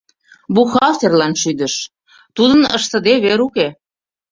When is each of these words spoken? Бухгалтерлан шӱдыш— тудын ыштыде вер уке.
Бухгалтерлан 0.53 1.33
шӱдыш— 1.41 1.73
тудын 2.35 2.61
ыштыде 2.77 3.13
вер 3.23 3.39
уке. 3.47 3.67